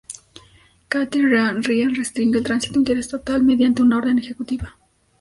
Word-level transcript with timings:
Cathy 0.89 1.21
Ryan, 1.21 1.61
Ryan 1.61 1.93
restringe 1.93 2.39
el 2.39 2.43
tránsito 2.43 2.79
interestatal 2.79 3.43
mediante 3.43 3.83
una 3.83 3.97
orden 3.99 4.17
ejecutiva. 4.17 4.75